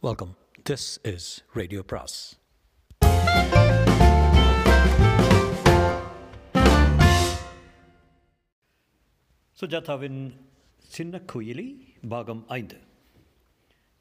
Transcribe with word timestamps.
Welcome 0.00 0.36
this 0.70 1.12
is 1.14 1.44
radio 1.52 1.82
பிராஸ் 1.82 2.40
சுஜாதாவின் 9.60 10.40
சின்ன 10.78 11.20
குயிலி 11.32 11.74
பாகம் 12.08 12.44
ஐந்து. 12.48 12.80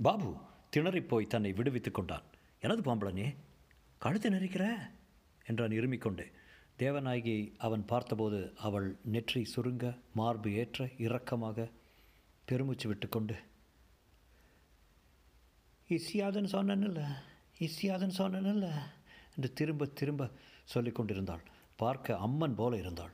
பாபு 0.01 0.37
திணறிப் 0.75 1.07
போய் 1.07 1.25
தன்னை 1.25 1.53
விடுவித்துக் 1.53 1.93
கொண்டான். 1.93 2.23
எனது 2.59 2.81
பாம்பளனே 2.81 3.35
கழுத்து 3.97 4.29
நெரிக்கிற? 4.29 4.77
என்றான் 5.45 5.69
இருமிக்கொண்டு 5.69 6.25
தேவநாயகி 6.79 7.51
அவன் 7.57 7.85
பார்த்தபோது 7.85 8.53
அவள் 8.57 8.97
நெற்றி 9.03 9.53
சுருங்க 9.55 9.99
மார்பு 10.13 10.53
ஏற்ற 10.53 10.85
இரக்கமாக 10.85 11.71
பெருமூச்சு 12.45 12.87
விட்டுக்கொண்டு 12.87 13.35
இசியாதன் 15.89 16.49
சொன்னனில்ல 16.51 17.05
இசியாதன் 17.59 18.13
சொன்னனில்ல 18.17 18.71
என்று 19.35 19.53
திரும்ப 19.53 19.85
திரும்ப 19.85 20.29
சொல்லிக் 20.63 20.95
கொண்டிருந்தாள். 20.95 21.41
பார்க்க 21.75 22.17
அம்மன் 22.17 22.55
போல 22.55 22.77
இருந்தாள். 22.77 23.11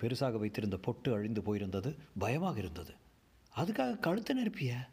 பெருசாக 0.00 0.38
வைத்திருந்த 0.38 0.76
பொட்டு 0.76 1.12
அழிந்து 1.12 1.40
போயிருந்தது 1.40 1.98
பயமாக 2.18 2.58
இருந்தது. 2.58 2.94
அதுக்காக 3.56 3.98
கழுத்தை 3.98 4.36
நெருப்பிய? 4.36 4.88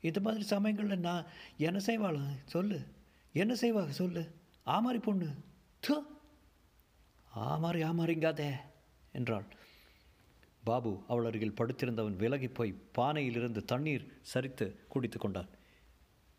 இந்த 0.00 0.20
மாதிரி 0.20 0.44
சமயங்களில் 0.44 0.98
நான் 0.98 1.24
என்ன 1.56 1.78
செய்வாள்? 1.78 2.20
சொல்லு. 2.44 2.80
என்ன 3.32 3.54
செய்வாங்க 3.54 3.92
சொல்லு? 3.92 4.34
ஆமாரி 4.66 4.98
பொண்ணு. 4.98 5.34
து. 5.86 5.92
ஆமாரி 7.34 7.82
ஆமாரிங்காதே 7.82 8.54
என்றாள். 9.12 9.44
பாபு 10.64 11.04
அவள் 11.08 11.24
அருகில் 11.24 11.54
படுத்திருந்தவன் 11.54 12.16
விலகி 12.16 12.48
போய் 12.48 12.80
பானையிலிருந்து 12.98 13.64
தண்ணீர் 13.64 14.12
சரித்து 14.34 14.76
குடித்து 14.88 15.18
கொண்டான். 15.18 15.48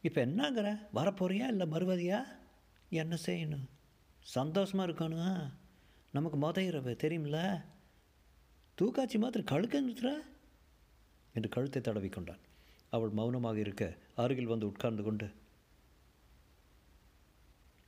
இப்போ 0.08 0.26
என்னங்கிற 0.26 0.68
வரப்போறியா 0.94 1.48
இல்லை 1.48 1.66
மறுவதியா? 1.68 2.20
என்ன 2.90 3.18
செய்யணும்? 3.26 3.66
சந்தோஷமாக 4.20 4.92
இருக்கணும்? 4.92 5.52
நமக்கு 6.12 6.38
மொத 6.38 6.58
இரவு 6.58 6.98
தெரியுமில்ல? 7.00 7.64
தூக்காச்சி 8.82 9.18
மாத்திரம் 9.18 9.52
கழுக்க 9.52 9.82
நிறுத்துற? 9.82 10.12
என்று 11.34 11.50
கழுத்தை 11.50 11.82
தடவி 11.82 12.10
கொண்டான். 12.10 12.40
அவள் 12.90 13.10
மௌனமாக 13.10 13.60
இருக்க 13.60 13.98
அருகில் 14.16 14.46
வந்து 14.46 14.66
உட்கார்ந்து 14.66 15.04
கொண்டு 15.04 15.28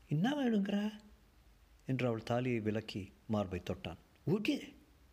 என்ன 0.07 0.33
வேணுங்கிற? 0.33 0.91
என்று 1.85 2.07
அவள் 2.07 2.23
தாலியை 2.23 2.59
விலக்கி 2.59 3.11
மார்பை 3.27 3.61
தொட்டான். 3.63 4.01
ஓகே 4.27 4.57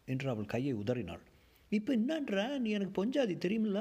என்று 0.06 0.30
அவள் 0.30 0.44
கையை 0.44 0.74
உதறினாள். 0.74 1.24
இப்போ 1.68 1.96
என்னன்ற? 1.96 2.58
நீ 2.58 2.70
எனக்கு 2.70 3.04
பொஞ்சாதி 3.04 3.34
தெரியுமில்ல? 3.38 3.80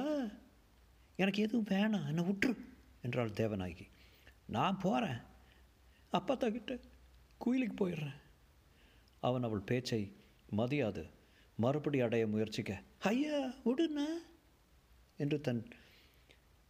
எனக்கு 1.15 1.41
எதுவும் 1.41 1.67
வேணாம். 1.69 2.07
என்னை 2.07 2.23
விட்டுரு 2.23 2.73
என்றாள் 3.05 3.37
தேவநாயகி. 3.41 3.87
நான் 4.55 4.81
போகிறேன் 4.83 5.19
அப்பத்தா 6.13 6.47
கிட்ட 6.51 6.73
குயிலுக்கு 7.43 7.75
போயிடுறேன். 7.79 8.19
அவன் 9.23 9.45
அவள் 9.47 9.67
பேச்சை 9.69 10.01
மதியாது. 10.57 11.03
மறுபடி 11.57 11.99
அடைய 12.05 12.23
முயற்சிக்க 12.27 12.71
ஐயா 13.11 13.39
விடுண்ண 13.65 13.99
என்று 15.17 15.37
தன் 15.41 15.61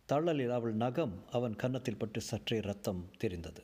தள்ளலில் 0.10 0.54
அவள் 0.58 0.76
நகம் 0.76 1.16
அவன் 1.32 1.56
கன்னத்தில் 1.62 2.02
பட்டு 2.02 2.20
சற்றே 2.22 2.58
ரத்தம் 2.60 3.02
தெரிந்தது. 3.18 3.64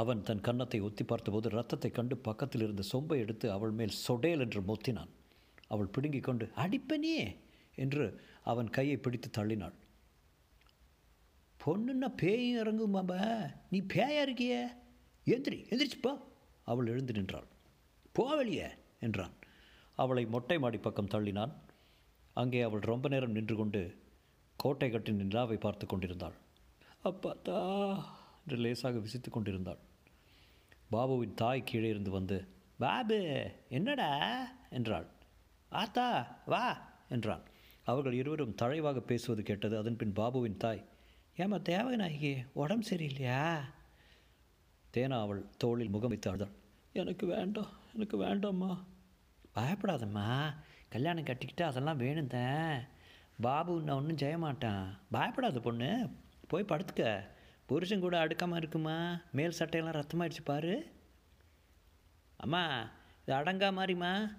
அவன் 0.00 0.22
தன் 0.22 0.44
கன்னத்தை 0.46 0.78
ஒத்தி 0.80 1.04
பார்த்தபோது 1.04 1.48
ரத்தத்தை 1.48 1.90
கண்டு 1.90 2.16
பக்கத்தில் 2.28 2.62
இருந்த 2.62 2.84
சொம்பை 2.92 3.18
எடுத்து 3.24 3.46
அவள் 3.56 3.74
மேல் 3.80 3.98
சொடேல் 4.06 4.42
என்று 4.44 4.60
மொத்தினான். 4.60 5.12
அவள் 5.66 5.92
பிடுங்கிக் 5.94 6.26
கொண்டு 6.28 6.44
அடிப்பனியே 6.56 7.26
என்று 7.78 8.06
அவன் 8.52 8.70
கையை 8.76 8.96
பிடித்து 8.96 9.28
தள்ளினாள். 9.36 9.76
பொண்ணுன்னா 11.66 12.08
பேயும் 12.16 12.60
இறங்கும் 12.60 12.90
பாபா 12.90 13.18
நீ 13.70 13.80
பேயா 13.80 14.20
இருக்கிய? 14.20 14.54
எந்திரி 15.26 15.58
எந்திரிச்சு 15.70 15.98
போ. 16.00 16.12
அவள் 16.62 16.86
எழுந்து 16.86 17.12
நின்றாள். 17.12 17.46
போவெளியே 18.18 18.68
என்றான். 19.00 19.34
அவளை 19.96 20.24
மொட்டை 20.26 20.58
மாடி 20.58 20.78
பக்கம் 20.78 21.08
தள்ளினான். 21.08 21.52
அங்கே 22.32 22.60
அவள் 22.60 22.80
ரொம்ப 22.80 23.08
நேரம் 23.08 23.30
நின்று 23.30 23.56
கொண்டு 23.56 23.82
கோட்டை 24.56 24.90
கட்டின் 24.90 25.16
நிலாவை 25.16 25.56
பார்த்து 25.56 25.86
கொண்டிருந்தாள். 25.86 26.36
அப்பாத்தா 27.04 27.58
என்று 28.42 28.56
லேசாக 28.56 28.98
விசித்து 28.98 29.30
கொண்டிருந்தாள். 29.30 29.80
பாபுவின் 30.92 31.34
தாய் 31.34 31.64
கீழே 31.64 31.88
இருந்து 31.88 32.10
வந்து 32.10 32.48
பாபு 32.78 33.50
என்னடா? 33.68 34.10
என்றாள். 34.70 35.06
ஆத்தா 35.68 36.40
வா 36.46 36.64
என்றான். 37.08 37.42
அவர்கள் 37.82 38.12
இருவரும் 38.12 38.56
தழைவாக 38.62 38.98
பேசுவது 39.00 39.42
கேட்டது 39.42 39.78
அதன்பின் 39.78 40.12
பாபுவின் 40.12 40.56
தாய் 40.56 40.84
ஏமா 41.36 41.58
தேவநாயகி 41.60 42.46
உடம்பு 42.52 42.88
சரியில்லையா? 42.88 43.60
தேனா 44.96 45.20
அவள் 45.20 45.46
தோளில் 45.58 45.88
முகம் 45.88 46.08
வைத்து 46.08 46.30
அழுதாள். 46.30 46.52
எனக்கு 46.92 47.26
வேண்டாம் 47.26 47.66
எனக்கு 47.94 48.22
வேண்டாம்மா. 48.22 48.84
பயப்படாதம்மா. 49.54 50.54
கல்யாணம் 50.88 51.24
கட்டிக்கிட்டு 51.24 51.64
அதெல்லாம் 51.64 52.00
வேணுந்தேன் 52.00 52.88
பாபு 53.40 53.80
நான் 53.80 53.96
ஒன்றும் 53.96 54.18
செய்ய 54.18 54.38
மாட்டான். 54.38 54.98
பயப்படாத 55.10 55.60
பொண்ணு. 55.60 56.08
போய் 56.48 56.64
படுத்துக்க. 56.64 57.26
புருஷன் 57.66 58.00
கூட 58.00 58.18
அடுக்காமல் 58.18 58.56
இருக்குமா? 58.56 59.20
மேல் 59.32 59.56
சட்டையெல்லாம் 59.58 60.02
ரத்தமாயிடுச்சு 60.02 60.44
பாரு. 60.44 60.92
அம்மா 62.36 62.90
இது 63.22 63.36
அடங்கா 63.36 63.72
மாதிரிம்மா 63.78 64.36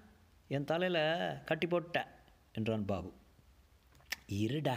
என் 0.47 0.65
தலையில் 0.65 1.43
கட்டி 1.45 1.67
போட்டேன் 1.67 2.07
என்றான் 2.53 2.85
பாபு. 2.85 3.13
இருடா. 4.29 4.75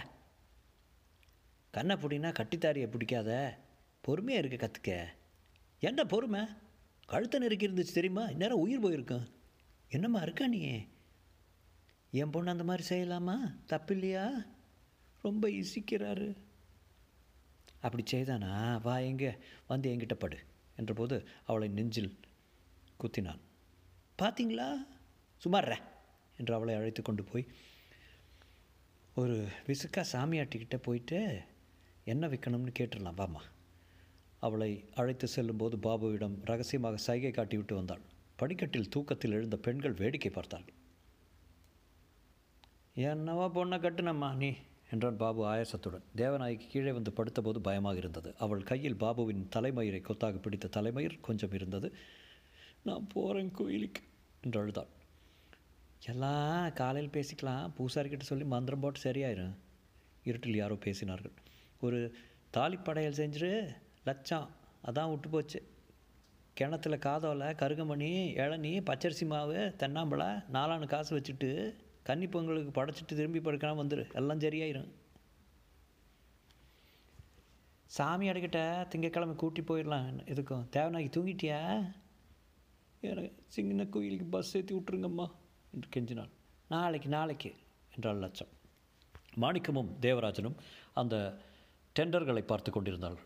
கண்ணை 1.77 1.95
பிடினா 1.97 2.29
கட்டித்தாரியை 2.39 2.87
பிடிக்காத. 2.91 3.59
பொறுமையாக 4.01 4.47
இருக்க 4.47 4.59
கற்றுக்க 4.59 4.91
என்ன 5.81 6.05
பொறுமை? 6.05 6.43
கழுத்தை 7.07 7.41
நெருக்கி 7.41 7.69
இருந்துச்சு 7.69 7.97
தெரியுமா? 7.99 8.25
இந்நேரம் 8.25 8.59
உயிர் 8.59 8.81
போயிருக்கும். 8.81 9.27
என்னம்மா 9.89 10.21
இருக்கா 10.21 10.47
நீ? 10.47 10.87
என் 12.11 12.31
பொண்ணு 12.31 12.51
அந்த 12.51 12.65
மாதிரி 12.65 12.85
செய்யலாமா? 12.89 13.37
தப்பு 13.67 13.95
இல்லையா 13.95 14.45
ரொம்ப 15.23 15.49
இசிக்கிறாரு. 15.49 16.37
அப்படி 17.81 18.03
செய்தானா? 18.07 18.81
வா 18.83 18.99
எங்கே? 18.99 19.33
வந்து 19.67 19.91
என்கிட்ட 19.91 20.15
படு 20.15 20.39
என்றபோது 20.77 21.27
அவளை 21.47 21.69
நெஞ்சில் 21.69 22.19
குத்தினான். 23.01 23.43
பார்த்தீங்களா 24.23 24.87
சுமார்ற 25.45 25.75
என்று 26.37 26.55
அவளை 26.55 26.75
அழைத்து 26.75 27.03
கொண்டு 27.03 27.25
போய் 27.25 27.47
ஒரு 29.15 29.49
விசுக்கா 29.67 30.05
சாமியாட்டிக்கிட்ட 30.13 30.77
போயிட்டு 30.77 31.41
என்ன 32.07 32.25
விற்கணும்னு 32.29 32.73
கேட்டுடலாம் 32.79 33.21
வாமா 33.21 33.41
அவளை 34.39 34.69
அழைத்து 34.95 35.27
செல்லும்போது 35.29 35.77
பாபுவிடம் 35.77 36.37
ரகசியமாக 36.45 36.97
சைகை 36.97 37.31
காட்டிவிட்டு 37.31 37.75
வந்தாள். 37.75 38.03
படிக்கட்டில் 38.37 38.91
தூக்கத்தில் 38.95 39.35
எழுந்த 39.37 39.57
பெண்கள் 39.57 39.97
வேடிக்கை 40.01 40.31
பார்த்தாள். 40.31 40.67
என்னவா 42.97 43.47
பொண்ணை 43.57 43.79
கட்டுனம்மா 43.85 44.29
நீ 44.43 44.51
என்றான் 44.91 45.21
பாபு 45.23 45.43
ஆயாசத்துடன். 45.53 46.05
தேவநாயகி 46.17 46.67
கீழே 46.73 46.93
வந்து 46.93 47.13
படுத்தபோது 47.17 47.61
பயமாக 47.69 47.97
இருந்தது. 47.97 48.31
அவள் 48.39 48.63
கையில் 48.63 49.01
பாபுவின் 49.03 49.43
தலைமயிரை 49.57 50.01
கொத்தாக 50.01 50.39
பிடித்த 50.39 50.71
தலைமயிர் 50.77 51.17
கொஞ்சம் 51.21 51.57
இருந்தது. 51.59 51.91
நான் 52.83 53.09
போகிறேன் 53.15 53.51
கோயிலுக்கு 53.51 54.03
என்று 54.45 54.61
அழுதாள். 54.63 54.93
எல்லாம் 56.13 56.73
காலையில் 56.73 57.15
பேசிக்கலாம். 57.17 57.67
பூசாரிக்கிட்ட 57.79 58.27
சொல்லி 58.31 58.47
மந்திரம் 58.55 58.81
போட்டு 58.81 59.01
சரியாயிரும் 59.01 59.57
இருட்டில் 60.25 60.61
யாரோ 60.63 60.79
பேசினார்கள். 60.87 61.37
ஒரு 61.87 62.01
தாலிப்படையல் 62.53 63.19
செஞ்சிரு 63.21 63.51
லட்சம் 64.05 64.47
அதான் 64.89 65.11
விட்டு 65.11 65.29
போச்சு. 65.29 65.61
கிணத்துல 66.57 66.97
காதோலை 67.07 67.49
கருகமணி 67.63 68.11
இளநீ 68.43 68.73
பச்சரிசி 68.89 69.27
மாவு 69.27 69.59
தென்னாம்பழை 69.81 70.29
நாலானு 70.55 70.87
காசு 70.87 71.13
வச்சுட்டு 71.17 71.51
கன்னி 72.09 72.27
பொங்கலுக்கு 72.27 72.73
படைச்சிட்டு 72.79 73.19
திரும்பி 73.19 73.41
படுக்கலாம் 73.41 73.81
வந்துடு 73.81 74.05
எல்லாம் 74.21 74.43
சரியாயிரும். 74.45 74.91
சாமி 77.97 78.27
அடைக்கிட்ட 78.31 78.61
திங்கக்கிழமை 78.93 79.35
கூட்டி 79.43 79.63
போயிடலாம் 79.63 80.09
இதுக்கும் 80.33 80.65
தேவனாகி 80.77 81.09
தூங்கிட்டியா? 81.17 81.61
எனக்கு 83.09 83.31
சின்ன 83.55 83.85
கோயிலுக்கு 83.95 84.27
பஸ் 84.35 84.53
ஏற்றி 84.59 84.75
விட்ருங்கம்மா 84.77 85.27
என்று 85.75 85.89
கெஞ்சினாள் 85.95 86.33
நாளைக்கு 86.69 87.09
நாளைக்கு 87.09 87.51
என்றாள் 87.95 88.23
லட்சம் 88.25 88.53
மாணிக்கமும் 89.43 89.91
தேவராஜனும் 90.05 90.57
அந்த 91.01 91.17
டெண்டர்களை 91.99 92.41
பார்த்து 92.41 92.73
கொண்டிருந்தார்கள். 92.73 93.25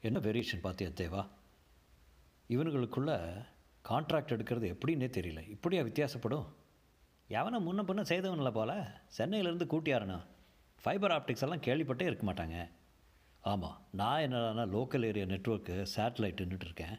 என்ன 0.00 0.18
வேரியேஷன் 0.18 0.62
பார்த்தியா 0.62 0.90
தேவா? 0.92 1.28
இவனுங்களுக்குள்ள 2.48 3.10
கான்ட்ராக்ட் 3.88 4.32
எடுக்கிறது 4.32 4.76
எப்படின்னே 4.76 5.06
தெரியல. 5.08 5.48
இப்படியா 5.48 5.82
வித்தியாசப்படும்? 5.82 6.46
எவனை 7.28 7.60
முன்ன 7.60 7.82
பின்ன 7.82 8.02
செய்தவனில் 8.02 8.52
போல் 8.52 8.68
சென்னையிலேருந்து 9.18 9.66
கூட்டியாருண்ணா 9.66 10.24
ஃபைபர் 10.82 11.10
ஆப்டிக்ஸ் 11.10 11.42
எல்லாம் 11.42 11.60
கேள்விப்பட்டே 11.60 12.02
இருக்க 12.02 12.32
மாட்டாங்க. 12.32 12.68
ஆமாம் 13.40 13.80
நான் 13.92 14.20
என்னடானா 14.20 14.64
லோக்கல் 14.76 15.04
ஏரியா 15.04 15.24
நெட்ஒர்க்கு 15.24 15.86
சேட்டலைட்டுன்னுட்டு 15.96 16.64
இருக்கேன். 16.64 16.98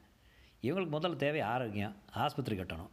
இவங்களுக்கு 0.61 0.93
முதல்ல 0.95 1.15
தேவை 1.15 1.41
ஆரோக்கியம் 1.41 1.95
ஆஸ்பத்திரி 2.11 2.59
கட்டணும். 2.59 2.89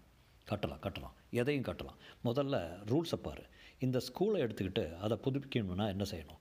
கட்டலாம் 0.51 0.83
கட்டலாம். 0.83 1.13
எதையும் 1.31 1.65
கட்டலாம். 1.65 1.97
முதல்ல 2.25 2.81
ரூல்ஸை 2.87 3.15
பாரு. 3.15 3.47
இந்த 3.79 3.99
ஸ்கூலை 3.99 4.37
எடுத்துக்கிட்டு 4.37 4.97
அதை 4.97 5.19
புதுப்பிக்கணும்னா 5.23 5.89
என்ன 5.89 6.05
செய்யணும்? 6.11 6.41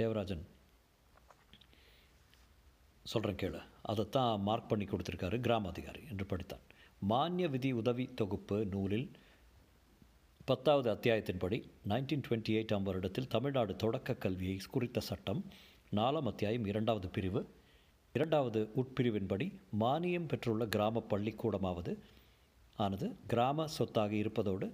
தேவராஜன். 0.00 0.44
சொல்கிறேன் 3.04 3.40
கேளு. 3.40 3.60
அதைத்தான் 3.82 4.40
மார்க் 4.40 4.68
பண்ணி 4.68 4.84
கொடுத்துருக்காரு 4.84 5.40
கிராம 5.40 5.68
அதிகாரி 5.68 6.02
என்று 6.10 6.24
படித்தான். 6.24 6.64
மானிய 7.00 7.48
விதி 7.48 7.70
உதவி 7.72 8.04
தொகுப்பு 8.14 8.66
நூலில் 8.66 9.10
பத்தாவது 10.44 10.88
அத்தியாயத்தின்படி 10.94 11.56
நைன்டீன் 11.88 12.22
டுவெண்ட்டி 12.26 12.52
எயிட்டாம் 12.58 12.86
வருடத்தில் 12.88 13.26
தமிழ்நாடு 13.26 13.76
தொடக்க 13.76 14.14
கல்வியை 14.14 14.56
குறித்த 14.70 15.00
சட்டம் 15.00 15.42
நாலாம் 15.96 16.26
அத்தியாயம் 16.26 16.64
இரண்டாவது 16.64 17.08
பிரிவு 17.08 17.42
இரண்டாவது 18.12 18.60
உட்பிரிவின்படி 18.76 19.46
மானியம் 19.80 20.28
பெற்றுள்ள 20.28 20.66
கிராம 20.66 21.02
பள்ளிக்கூடமாவது 21.10 21.92
ஆனது 22.76 23.08
கிராம 23.26 23.66
சொத்தாக 23.78 24.12
இருப்பதோடு 24.14 24.68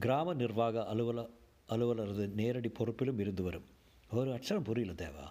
கிராம 0.00 0.34
நிர்வாக 0.34 0.86
அலுவல 0.94 1.28
அலுவலரது 1.68 2.28
நேரடி 2.34 2.70
பொறுப்பிலும் 2.78 3.20
இருந்து 3.20 3.42
வரும். 3.42 3.66
ஒரு 4.10 4.30
அச்சரம் 4.34 4.66
புரியல 4.68 4.92
தேவா. 4.92 5.24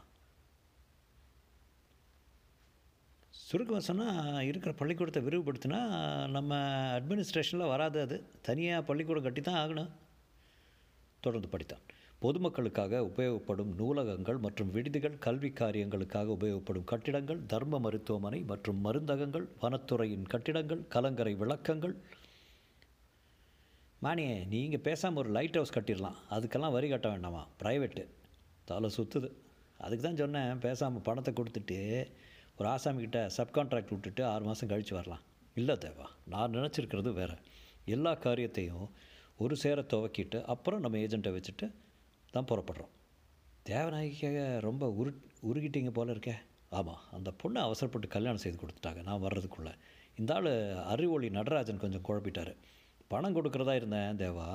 சுருக்கமாக 3.31 3.85
சொன்னால் 3.85 4.43
இருக்கிற 4.43 4.73
பள்ளிக்கூடத்தை 4.73 5.23
விரிவுபடுத்தினா 5.23 5.79
நம்ம 6.27 6.55
அட்மினிஸ்ட்ரேஷனில் 6.99 7.67
வராது 7.67 8.01
அது. 8.01 8.23
தனியாக 8.41 8.83
பள்ளிக்கூடம் 8.83 9.23
கட்டி 9.23 9.41
தான் 9.41 9.69
ஆகணும். 9.69 9.91
தொடர்ந்து 11.19 11.49
படித்தான். 11.53 11.83
பொதுமக்களுக்காக 12.21 12.99
உபயோகப்படும் 13.09 13.71
நூலகங்கள் 13.75 14.37
மற்றும் 14.37 14.71
விடுதிகள் 14.71 15.17
கல்வி 15.17 15.49
காரியங்களுக்காக 15.49 16.33
உபயோகப்படும் 16.37 16.83
கட்டிடங்கள் 16.83 17.45
தர்ம 17.45 17.79
மருத்துவமனை 17.79 18.41
மற்றும் 18.41 18.85
மருந்தகங்கள் 18.85 19.47
வனத்துறையின் 19.61 20.27
கட்டிடங்கள் 20.27 20.87
கலங்கரை 20.87 21.35
விளக்கங்கள். 21.35 21.95
மானியே 24.01 24.47
நீங்கள் 24.47 24.79
பேசாமல் 24.79 25.23
ஒரு 25.23 25.29
லைட் 25.29 25.53
ஹவுஸ் 25.53 25.77
கட்டிடலாம். 25.79 26.15
அதுக்கெல்லாம் 26.29 26.71
வரி 26.71 26.89
கட்ட 26.89 27.09
வேண்டாமா? 27.09 27.47
ப்ரைவேட்டு 27.63 28.14
தலை 28.65 28.89
சுற்றுது 28.97 29.29
அதுக்கு 29.77 30.03
தான் 30.07 30.21
சொன்னேன் 30.21 30.59
பேசாமல் 30.59 31.05
பணத்தை 31.07 31.33
கொடுத்துட்டு 31.33 31.79
ஒரு 32.57 32.69
ஆசாமிக்கிட்ட 32.69 33.19
சப்கான்ட்ராக்ட் 33.37 33.89
விட்டுட்டு 33.89 34.25
ஆறு 34.25 34.43
மாதம் 34.43 34.69
கழித்து 34.69 34.95
வரலாம். 34.95 35.23
இல்லை 35.55 35.75
தேவா 35.75 36.05
நான் 36.25 36.53
நினச்சிருக்கிறது 36.53 37.13
வேறு. 37.13 37.35
எல்லா 37.85 38.13
காரியத்தையும் 38.13 38.85
ஒரு 39.37 39.55
சேர 39.55 39.81
துவக்கிட்டு 39.81 40.43
அப்புறம் 40.43 40.79
நம்ம 40.79 40.97
ஏஜெண்ட்டை 40.97 41.33
வச்சுட்டு 41.37 41.67
தான் 42.31 42.45
புறப்படுறோம். 42.45 42.93
தேவநாயகிக்காக 43.69 44.39
ரொம்ப 44.59 44.89
உரு 44.89 45.11
உருகிட்டீங்க 45.47 45.91
போல 45.91 46.13
இருக்கே. 46.13 46.35
ஆமாம் 46.69 47.01
அந்த 47.11 47.29
பொண்ணை 47.43 47.59
அவசரப்பட்டு 47.67 48.07
கல்யாணம் 48.07 48.43
செய்து 48.43 48.57
கொடுத்துட்டாங்க. 48.61 49.03
நான் 49.03 49.21
வர்றதுக்குள்ளே. 49.21 49.73
இந்த 50.15 50.33
ஆள் 50.33 50.51
அறிவொளி 50.83 51.29
நடராஜன் 51.29 51.83
கொஞ்சம் 51.83 52.05
குழப்பிட்டார். 52.09 52.53
பணம் 53.07 53.35
கொடுக்குறதா 53.35 53.75
இருந்தேன் 53.75 54.17
தேவா. 54.23 54.47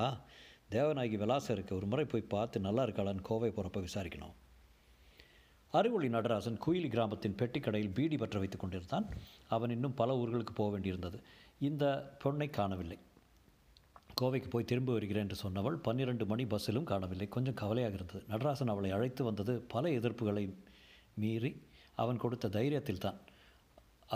தேவநாயகி 0.74 1.16
விலாசம் 1.20 1.54
இருக்குது 1.56 1.76
ஒரு 1.78 1.86
முறை 1.86 2.04
போய் 2.04 2.30
பார்த்து 2.32 2.58
நல்லா 2.66 2.82
இருக்காளான்னு 2.86 3.26
கோவை 3.28 3.48
போகிறப்ப 3.50 3.80
விசாரிக்கணும். 3.86 4.34
அறிவொளி 5.74 6.08
நடராசன் 6.08 6.58
குயிலி 6.64 6.88
கிராமத்தின் 6.88 7.36
பெட்டிக்கடையில் 7.40 7.94
பீடி 7.96 8.16
பற்ற 8.16 8.38
வைத்துக் 8.38 8.62
கொண்டிருந்தான். 8.62 9.06
அவன் 9.54 9.70
இன்னும் 9.70 9.96
பல 10.00 10.16
ஊர்களுக்கு 10.20 10.54
போக 10.54 10.68
வேண்டியிருந்தது. 10.74 11.18
இந்த 11.68 11.84
பொண்ணை 12.24 12.48
காணவில்லை. 12.50 12.98
கோவைக்கு 14.20 14.48
போய் 14.50 14.68
திரும்ப 14.70 14.92
வருகிறேன் 14.92 15.24
என்று 15.26 15.38
சொன்னவள் 15.42 15.76
பன்னிரண்டு 15.86 16.24
மணி 16.26 16.44
பஸ்ஸிலும் 16.44 16.88
காணவில்லை. 16.92 17.28
கொஞ்சம் 17.28 17.58
கவலையாக 17.62 17.98
இருந்தது. 17.98 18.22
நடராசன் 18.32 18.72
அவளை 18.74 18.90
அழைத்து 18.90 19.24
வந்தது 19.24 19.54
பல 19.74 19.88
எதிர்ப்புகளை 19.98 20.44
மீறி 21.14 21.52
அவன் 22.02 22.22
கொடுத்த 22.24 22.52
தைரியத்தில் 22.58 23.04
தான் 23.06 23.18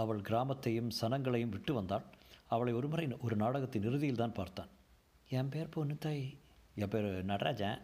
அவள் 0.03 0.23
கிராமத்தையும் 0.29 0.95
சனங்களையும் 1.01 1.55
விட்டு 1.57 1.75
வந்தாள். 1.75 2.07
அவளை 2.55 2.73
ஒருமுறை 2.79 3.07
ஒரு 3.27 3.37
நாடகத்தின் 3.37 3.87
இறுதியில் 3.91 4.23
தான் 4.23 4.39
பார்த்தான். 4.41 4.73
என் 5.39 5.53
பேர் 5.53 5.75
பொண்ணு 5.75 5.95
தாய் 5.99 6.25
என் 6.77 6.89
பேர் 6.89 7.25
நடராஜன். 7.25 7.79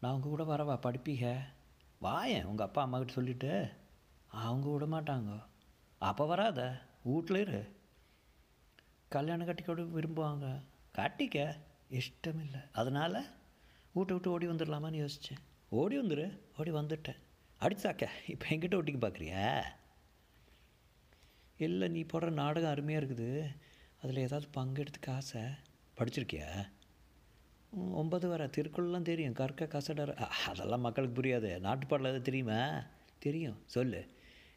நான் 0.00 0.12
உங்கள் 0.12 0.30
கூட 0.30 0.44
வரவா? 0.44 0.76
படிப்பீங்க? 0.76 1.38
வாயேன் 2.00 2.44
உங்கள் 2.44 2.66
அப்பா 2.66 2.86
அம்மாக்கிட்ட 2.86 3.08
சொல்லிவிட்டு 3.08 3.72
அவங்க 4.26 4.68
விட 4.68 4.84
மாட்டாங்க. 4.84 5.42
அப்போ 5.98 6.26
வராத 6.26 6.82
வீட்டில் 7.02 7.36
இரு. 7.36 7.76
கல்யாணம் 9.08 9.46
கட்டி 9.46 9.62
கூட 9.62 9.82
விரும்புவாங்க. 9.82 10.64
கட்டிக்க 10.96 11.56
இஷ்டமில்லை. 11.88 12.60
அதனால் 12.72 13.26
வீட்டை 13.92 14.16
விட்டு 14.16 14.30
ஓடி 14.30 14.46
வந்துடலாமான்னு 14.46 15.08
யோசித்தேன் 15.08 15.42
ஓடி 15.68 16.00
வந்துரு 16.00 16.40
ஓடி 16.58 16.72
வந்துட்டேன். 16.72 17.16
அடிச்சாக்க 17.60 18.08
இப்போ 18.26 18.46
எங்கிட்ட 18.48 18.78
ஒட்டிக்கு 18.80 19.04
பார்க்குறியா 19.06 19.62
இல்லை 21.56 21.88
நீ 21.88 22.02
போடுற 22.02 22.30
நாடகம் 22.30 22.70
அருமையாக 22.70 23.06
இருக்குது. 23.06 23.56
அதில் 24.02 24.16
ஏதாவது 24.16 24.50
பங்கெடுத்துக்க 24.54 25.10
ஆசை? 25.10 25.40
படிச்சிருக்கியா? 25.96 26.70
ஒன்பது 27.70 28.28
வர 28.28 28.46
திருக்குறள்லாம் 28.46 29.02
தெரியும். 29.02 29.32
கற்க 29.32 29.64
கசடர 29.64 30.14
அதெல்லாம் 30.46 30.80
மக்களுக்கு 30.80 31.22
புரியாது. 31.22 31.60
நாட்டுப்பாடல் 31.60 32.00
எதாவது 32.00 32.22
தெரியுமா? 32.22 32.82
தெரியும். 33.18 33.62
சொல்லு. 33.64 34.06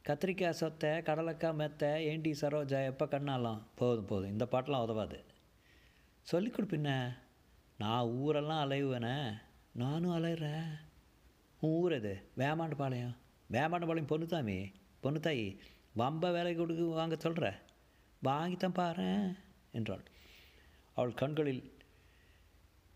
கத்திரிக்காய் 0.07 0.49
சொத்தை 0.49 0.89
கடலக்காய் 0.89 1.53
மெத்த 1.53 2.01
ஏண்டி 2.01 2.31
சரோஜா 2.31 2.85
எப்போ 2.85 3.05
கண்ணாலாம்? 3.05 3.61
போதும் 3.75 4.05
போதும். 4.05 4.29
இந்த 4.29 4.47
பாட்டெலாம் 4.51 4.81
உதவாது. 4.81 5.23
சொல்லிக் 6.21 6.59
கொடுப்பின்ன 6.59 7.17
நான் 7.77 8.03
ஊரெல்லாம் 8.03 8.71
அலையுவேனே. 8.71 9.41
நானும் 9.71 10.23
அலையிறேன். 10.23 10.79
உன் 11.59 11.71
ஊர் 11.71 11.91
எது? 11.91 12.21
வேமாண்டு 12.37 12.75
பாளையம். 12.75 13.15
வேமாண்டு 13.51 13.85
பாளையம் 13.85 14.07
பொண்ணுத்தாமி 14.07 14.73
பொண்ணுத்தாயி 15.03 15.57
வம்ப 15.95 16.31
வேலை 16.31 16.55
கொடுக்கு 16.55 16.85
வாங்க 16.85 17.15
சொல்கிற 17.15 17.61
வாங்கித்தான் 18.23 18.77
பாரேன் 18.77 19.37
என்றாள். 19.71 20.03
அவள் 20.93 21.13
கண்களில் 21.13 21.72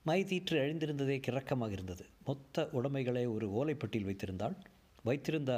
மை 0.08 0.20
தீற்று 0.30 0.56
அழிந்திருந்ததே 0.64 1.16
கிறக்கமாக 1.26 1.72
இருந்தது. 1.78 2.04
மொத்த 2.28 2.66
உடைமைகளை 2.78 3.24
ஒரு 3.36 3.48
ஓலைப்பட்டியில் 3.60 4.08
வைத்திருந்தாள் 4.10 4.56
வைத்திருந்த 5.06 5.52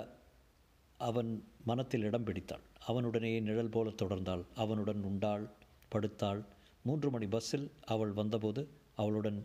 அவன் 0.99 1.31
மனத்தில் 1.69 2.05
இடம் 2.09 2.25
பிடித்தாள் 2.27 2.63
அவனுடனே 2.89 3.31
நிழல் 3.47 3.73
போல 3.75 3.89
தொடர்ந்தாள். 4.01 4.43
அவனுடன் 4.63 5.01
உண்டாள் 5.09 5.45
படுத்தாள். 5.93 6.41
மூன்று 6.85 7.07
மணி 7.13 7.27
பஸ்ஸில் 7.35 7.67
அவள் 7.93 8.13
வந்தபோது 8.19 8.61
அவளுடன் 9.01 9.39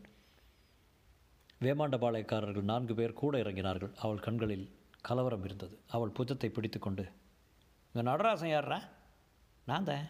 வேமாண்டபாளையக்காரர்கள் 1.60 2.70
நான்கு 2.70 2.94
பேர் 2.98 3.20
கூட 3.20 3.34
இறங்கினார்கள். 3.44 3.92
அவள் 4.04 4.24
கண்களில் 4.26 4.66
கலவரம் 5.08 5.44
இருந்தது. 5.48 5.74
அவள் 5.96 6.16
புஜத்தை 6.18 6.48
பிடித்துக்கொண்டு 6.52 7.04
இங்கே 7.94 8.04
நடராசன் 8.10 8.52
யார்ரா 8.52 8.78
நான் 9.66 9.88
தான் 9.90 10.06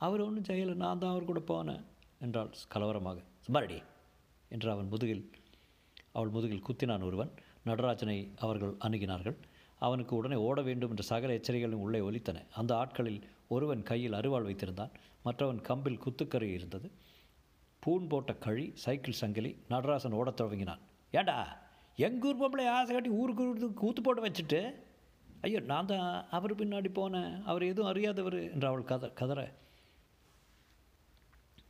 அவர் 0.00 0.24
ஒன்றும் 0.26 0.48
செய்யலை. 0.50 0.74
நான் 0.84 1.00
தான் 1.02 1.12
அவர் 1.14 1.30
கூட 1.30 1.40
போனேன் 1.50 1.84
என்றாள் 2.24 2.50
கலவரமாக. 2.74 3.18
சும்மாடி 3.46 3.82
என்று 4.48 4.70
அவன் 4.70 4.86
முதுகில் 4.86 5.30
அவள் 6.12 6.28
முதுகில் 6.28 6.66
குத்தினான் 6.68 7.04
ஒருவன். 7.04 7.32
நடராஜனை 7.64 8.16
அவர்கள் 8.38 8.74
அணுகினார்கள். 8.80 9.36
அவனுக்கு 9.78 10.16
உடனே 10.16 10.34
ஓட 10.34 10.62
வேண்டும் 10.62 10.88
என்ற 10.88 11.02
சகல 11.02 11.32
எச்சரிக்கைகளும் 11.32 11.84
உள்ளே 11.84 12.00
ஒலித்தன. 12.00 12.38
அந்த 12.54 12.76
ஆட்களில் 12.76 13.20
ஒருவன் 13.48 13.82
கையில் 13.82 14.12
அருவாள் 14.12 14.48
வைத்திருந்தான். 14.48 14.92
மற்றவன் 15.22 15.60
கம்பில் 15.60 16.02
குத்துக்கறி 16.04 16.48
இருந்தது. 16.52 16.90
பூன் 17.82 18.08
போட்ட 18.08 18.32
கழி 18.34 18.72
சைக்கிள் 18.74 19.20
சங்கிலி 19.20 19.50
நடராசன் 19.70 20.12
ஓடத் 20.12 20.36
தொடங்கினான். 20.36 20.82
ஏண்டா 21.10 21.36
எங்கூர் 21.98 22.40
பொம்பளை 22.42 22.66
ஆசை 22.68 22.92
காட்டி 22.92 23.10
ஊருக்கு 23.10 23.42
ஊருக்கு 23.48 23.74
கூத்து 23.74 24.02
போட்டு 24.02 24.26
வச்சுட்டு? 24.26 24.60
ஐயோ 25.40 25.60
நான் 25.60 25.86
தான் 25.86 26.26
அவர் 26.30 26.54
பின்னாடி 26.56 26.90
போனேன். 26.94 27.42
அவர் 27.42 27.62
எதுவும் 27.62 27.90
அறியாதவர். 27.92 28.52
என்று 28.52 28.66
அவள் 28.66 28.82
கத 28.82 29.12
கதற 29.12 29.52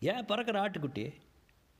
ஏன் 0.00 0.24
பறக்கிற 0.24 0.68
ஆட்டுக்குட்டி? 0.68 1.06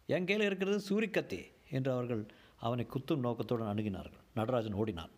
என் 0.07 0.25
கையில் 0.25 0.47
இருக்கிறது 0.47 0.79
சூரிக்கத்தி 0.89 1.41
என்று 1.71 1.93
அவர்கள் 1.93 2.27
அவனை 2.57 2.87
குத்தும் 2.95 3.25
நோக்கத்துடன் 3.27 3.77
அணுகினார்கள். 3.77 4.21
நடராஜன் 4.35 4.73
ஓடினான். 4.73 5.11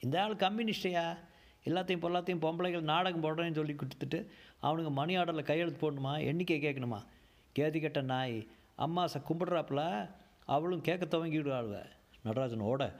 இந்த 0.00 0.22
ஆள் 0.22 0.34
கம்யூனிஸ்டையா? 0.34 1.18
எல்லாத்தையும் 1.64 2.02
பொல்லாத்தையும் 2.04 2.44
பொம்பளைகள் 2.44 2.80
நாடகம் 2.80 3.22
போடுறேன்னு 3.22 3.54
சொல்லி 3.54 3.74
கொடுத்துட்டு 3.74 4.26
அவனுங்க 4.62 4.90
மணி 4.90 5.16
ஆர்டரில் 5.16 5.48
கையெழுத்து 5.50 5.80
போடணுமா? 5.82 6.24
எண்ணிக்கை 6.24 6.60
கேட்கணுமா? 6.60 7.04
கேதி 7.52 7.80
கெட்ட 7.80 8.00
நாய் 8.00 8.46
அம்மா 8.76 9.04
ச 9.04 9.22
கும்பிடுறாப்புல 9.28 10.10
அவளும் 10.44 10.80
கேட்க 10.80 11.18
துவங்கிவிடுவாள் 11.18 11.86
நடராஜன் 12.22 12.60
ஓட 12.60 12.94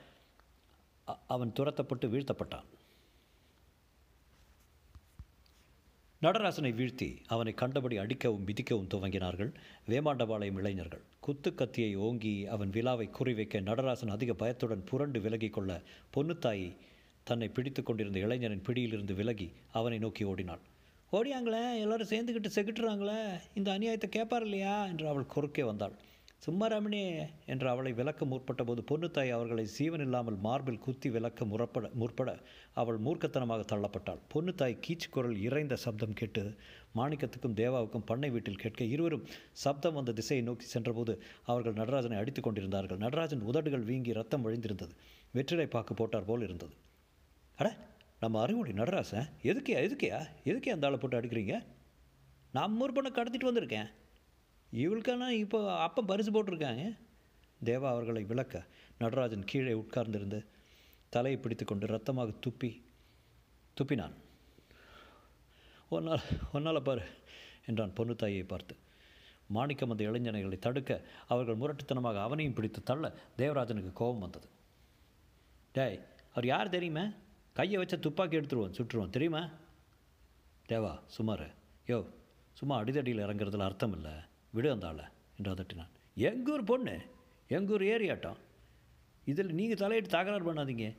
அவன் 1.27 1.53
துரத்தப்பட்டு 1.53 2.09
வீழ்த்தப்பட்டான். 2.09 2.65
நடராசனை 6.23 6.71
வீழ்த்தி 6.73 7.17
அவனை 7.27 7.53
கண்டபடி 7.53 7.97
அடிக்கவும் 7.97 8.45
மிதிக்கவும் 8.45 8.89
துவங்கினார்கள். 8.95 9.55
வேமாண்டபாளையம் 9.89 10.59
இளைஞர்கள். 10.59 11.01
குத்து 11.21 11.55
கத்தியை 11.55 11.97
ஓங்கி 11.97 12.47
அவன் 12.47 12.71
விழாவை 12.71 13.11
குறிவைக்க 13.19 13.61
நடராசன் 13.61 14.11
அதிக 14.11 14.33
பயத்துடன் 14.33 14.85
புரண்டு 14.85 15.21
விலகி 15.21 15.49
கொள்ள 15.49 15.83
பொன்னுத்தாயி 16.17 16.77
தன்னை 17.23 17.49
பிடித்து 17.49 17.83
கொண்டிருந்த 17.83 18.19
இளைஞனின் 18.19 18.63
பிடியிலிருந்து 18.63 19.15
விலகி 19.15 19.53
அவனை 19.73 19.99
நோக்கி 19.99 20.25
ஓடினாள். 20.25 20.59
ஓடியாங்களே 21.13 21.79
எல்லாரும் 21.79 22.09
சேர்ந்துக்கிட்டு 22.09 22.51
செகிட்டுறாங்களே 22.55 23.41
இந்த 23.55 23.79
அநியாயத்தை 23.79 24.09
கேட்பார் 24.09 24.43
இல்லையா? 24.43 24.87
என்று 24.87 25.09
அவள் 25.09 25.27
குறுக்கே 25.27 25.63
வந்தாள். 25.63 25.93
சும்மா 26.43 26.67
ரமணி 26.67 27.01
என்று 27.47 27.69
அவளை 27.69 27.93
விளக்க 27.93 28.25
முற்பட்ட 28.25 28.65
போது 28.65 28.81
பொன்னுத்தாய் 28.91 29.31
அவர்களை 29.31 29.67
சீவன் 29.67 30.01
இல்லாமல் 30.01 30.37
மார்பில் 30.37 30.79
குத்தி 30.79 31.09
விளக்க 31.11 31.45
முறப்பட 31.45 31.93
முற்பட 31.93 32.39
அவள் 32.75 32.99
மூர்க்கத்தனமாக 32.99 33.65
தள்ளப்பட்டாள். 33.73 34.21
பொன்னுத்தாய் 34.35 34.77
கீச்சு 34.85 35.09
குரல் 35.11 35.37
இறைந்த 35.37 35.77
சப்தம் 35.77 36.13
கேட்டு 36.13 36.57
மாணிக்கத்துக்கும் 36.95 37.59
தேவாவுக்கும் 37.61 38.07
பண்ணை 38.07 38.31
வீட்டில் 38.31 38.57
கேட்க 38.57 38.85
இருவரும் 38.85 39.27
சப்தம் 39.65 39.95
வந்த 39.95 40.13
திசையை 40.13 40.45
நோக்கி 40.45 40.67
சென்றபோது 40.67 41.15
அவர்கள் 41.45 41.79
நடராஜனை 41.81 42.19
அடித்து 42.19 42.43
கொண்டிருந்தார்கள். 42.43 42.99
நடராஜன் 42.99 43.47
உதடுகள் 43.51 43.89
வீங்கி 43.91 44.13
ரத்தம் 44.13 44.47
வழிந்திருந்தது. 44.47 44.95
வெற்றிலை 45.33 45.67
பாக்கு 45.67 45.95
போட்டார் 45.95 46.25
போல் 46.25 46.43
இருந்தது. 46.43 46.75
அட 47.57 47.69
நம்ம 48.21 48.41
அறிவொளி 48.41 48.73
நடராசன் 48.73 49.29
எதுக்கியா 49.43 49.79
எதுக்கையா 49.87 50.21
எதுக்கே 50.45 50.75
அந்த 50.75 50.87
ஆளை 50.87 50.99
போட்டு 50.99 51.21
அடிக்கிறீங்க? 51.21 51.57
நான் 52.53 52.73
முற்பனை 52.73 53.11
கடத்திட்டு 53.11 53.51
வந்திருக்கேன். 53.51 53.89
இவளுக்கான 54.73 55.29
இப்போ 55.29 55.59
அப்போ 55.87 56.03
பரிசு 56.03 56.31
போட்டிருக்காங்க? 56.33 56.97
தேவா 57.65 57.87
அவர்களை 57.95 58.25
விளக்க 58.25 58.65
நடராஜன் 58.99 59.45
கீழே 59.45 59.73
உட்கார்ந்திருந்து 59.73 60.47
தலையை 61.11 61.41
பிடித்து 61.41 61.65
கொண்டு 61.65 61.87
ரத்தமாக 61.87 62.35
துப்பி 62.47 62.83
துப்பினான். 63.77 64.17
ஒன்னால் 65.91 66.25
ஒன்னால் 66.53 66.87
பாரு 66.89 67.05
என்றான் 67.67 67.97
பொன்னுத்தாயை 67.99 68.45
பார்த்து. 68.47 68.77
மாணிக்கம் 69.47 69.91
அந்த 69.91 70.05
இளைஞர்களை 70.05 70.59
தடுக்க 70.59 71.01
அவர்கள் 71.27 71.61
முரட்டுத்தனமாக 71.61 72.23
அவனையும் 72.23 72.55
பிடித்து 72.55 72.83
தள்ள 72.83 73.15
தேவராஜனுக்கு 73.39 73.93
கோபம் 73.93 74.19
வந்தது. 74.19 74.49
டேய் 75.73 76.01
அவர் 76.33 76.47
யார் 76.47 76.69
தெரியுமா? 76.69 77.05
கையை 77.53 77.79
வச்ச 77.79 77.97
துப்பாக்கி 77.97 78.39
எடுத்துருவோம் 78.39 78.77
சுட்டுருவோம் 78.79 79.15
தெரியுமா? 79.19 79.49
தேவா 80.69 80.99
சுமார் 81.07 81.47
யோ 81.87 82.07
சும்மா 82.53 82.83
அடிதடியில் 82.83 83.25
இறங்குறதுல 83.27 83.69
அர்த்தம் 83.69 83.93
இல்லை. 83.93 84.15
விடு 84.51 84.71
அந்த 84.71 84.87
ஆளை 84.87 85.05
என்று 85.39 85.53
அதட்டினான். 85.53 85.93
எங்கூர் 86.17 86.65
பொண்ணு? 86.65 87.01
எங்கூர் 87.49 87.85
ஏரியாட்டம். 87.95 88.39
இதில் 89.25 89.53
நீங்கள் 89.53 89.77
தலையிட்டு 89.77 90.11
தகராறு 90.11 90.47
பண்ணாதீங்க. 90.53 90.97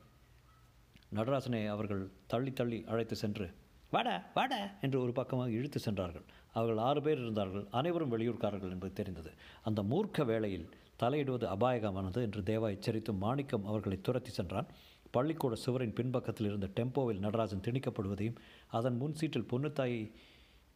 நடராசனை 1.16 1.68
அவர்கள் 1.68 2.10
தள்ளி 2.28 2.52
தள்ளி 2.54 2.84
அழைத்து 2.88 3.16
சென்று 3.16 3.48
வாடா 3.92 4.24
வாடா 4.34 4.60
என்று 4.82 5.02
ஒரு 5.02 5.12
பக்கமாக 5.12 5.50
இழுத்து 5.50 5.80
சென்றார்கள். 5.80 6.26
அவர்கள் 6.54 6.84
ஆறு 6.84 7.02
பேர் 7.02 7.20
இருந்தார்கள் 7.20 7.66
அனைவரும் 7.72 8.12
வெளியூர்காரர்கள் 8.12 8.70
என்பது 8.70 8.94
தெரிந்தது. 8.94 9.32
அந்த 9.64 9.84
மூர்க்க 9.84 10.26
வேளையில் 10.26 10.70
தலையிடுவது 11.00 11.46
அபாயகமானது 11.56 12.22
என்று 12.22 12.42
தேவா 12.42 12.70
எச்சரித்து 12.70 13.14
மாணிக்கம் 13.14 13.66
அவர்களை 13.66 14.02
துரத்தி 14.02 14.30
சென்றான். 14.30 14.68
பள்ளிக்கூட 15.12 15.56
சுவரின் 15.56 15.94
பின்பக்கத்தில் 15.94 16.48
இருந்த 16.48 16.68
டெம்போவில் 16.76 17.20
நடராஜன் 17.20 17.66
திணிக்கப்படுவதையும் 17.68 18.36
அதன் 18.68 18.98
முன் 18.98 19.16
சீட்டில் 19.16 19.50
பொன்னுத்தாயை 19.52 20.12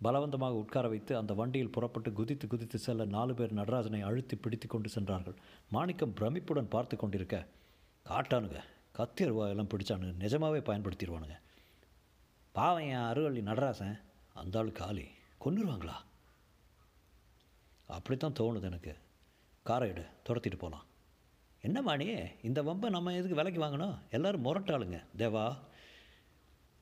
பலவந்தமாக 0.04 0.60
உட்கார 0.64 0.88
வைத்து 0.88 1.18
அந்த 1.18 1.34
வண்டியில் 1.34 1.74
புறப்பட்டு 1.76 2.14
குதித்து 2.14 2.48
குதித்து 2.48 2.78
செல்ல 2.78 3.06
நாலு 3.06 3.34
பேர் 3.34 3.58
நடராஜனை 3.60 4.02
அழுத்தி 4.02 4.36
பிடித்து 4.36 4.68
கொண்டு 4.68 4.90
சென்றார்கள். 4.90 5.38
மாணிக்கம் 5.70 6.16
பிரமிப்புடன் 6.20 6.74
பார்த்து 6.76 6.98
கொண்டிருக்க 6.98 7.48
காட்டானுங்க 8.10 8.60
கத்தி 8.92 9.26
எல்லாம் 9.26 9.72
பிடிச்சானுங்க 9.74 10.16
நிஜமாகவே 10.16 10.60
பயன்படுத்திடுவானுங்க. 10.60 11.36
பாவம் 12.52 12.88
என் 12.88 13.08
அருவள்ளி 13.12 13.42
நடராசன் 13.50 13.96
அந்த 14.34 14.60
ஆள் 14.60 14.72
காலி 14.72 15.06
கொன்னுருவாங்களா? 15.46 15.96
அப்படித்தான் 17.88 18.38
தோணுது 18.40 18.68
எனக்கு. 18.72 18.94
காரை 19.64 19.90
எடு 19.90 20.04
துரத்திட்டு 20.28 20.58
போகலாம் 20.58 20.86
என்ன 21.62 21.82
மாணி 21.82 22.08
இந்த 22.42 22.60
வம்பை 22.64 22.90
நம்ம 22.90 23.14
எதுக்கு 23.14 23.36
விலைக்கு 23.36 23.62
வாங்கணும்? 23.62 23.96
எல்லோரும் 24.10 24.46
முரட்டாளுங்க 24.46 24.98
தேவா. 25.18 25.46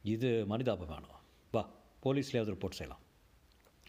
இது 0.04 0.30
மனிதாபமானம். 0.50 1.18
வா 1.52 1.64
போலீஸ்லேயாவது 2.04 2.54
ரிப்போர்ட் 2.54 2.80
செய்யலாம். 2.80 3.04